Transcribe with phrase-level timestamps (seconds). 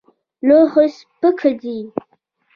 [0.47, 1.77] لوښی سپک دی.